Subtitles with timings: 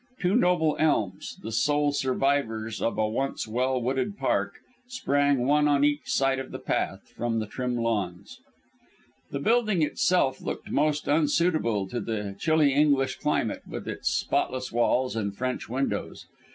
[0.19, 4.53] Two noble elms the sole survivors of a once well wooded park
[4.87, 8.39] sprang one on each side of the path, from the trim lawns.
[9.29, 15.15] The building itself looked most unsuitable to the chilly English climate, with its spotless walls
[15.15, 16.25] and French windows.